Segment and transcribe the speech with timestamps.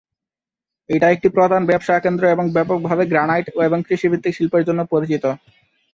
[0.89, 5.23] এটা একটি প্রধান ব্যবসা কেন্দ্র এবং ব্যাপকভাবে গ্রানাইট এবং কৃষিভিত্তিক শিল্পের জন্য পরিচিত।